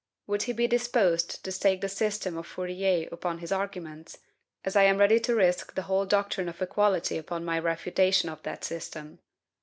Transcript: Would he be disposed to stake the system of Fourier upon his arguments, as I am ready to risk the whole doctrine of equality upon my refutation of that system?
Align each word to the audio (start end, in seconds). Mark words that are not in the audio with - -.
Would 0.25 0.41
he 0.41 0.53
be 0.53 0.65
disposed 0.65 1.45
to 1.45 1.51
stake 1.51 1.81
the 1.81 1.87
system 1.87 2.35
of 2.35 2.47
Fourier 2.47 3.07
upon 3.11 3.37
his 3.37 3.51
arguments, 3.51 4.17
as 4.65 4.75
I 4.75 4.81
am 4.85 4.97
ready 4.97 5.19
to 5.19 5.35
risk 5.35 5.75
the 5.75 5.83
whole 5.83 6.07
doctrine 6.07 6.49
of 6.49 6.59
equality 6.59 7.19
upon 7.19 7.45
my 7.45 7.59
refutation 7.59 8.27
of 8.27 8.41
that 8.41 8.63
system? 8.63 9.19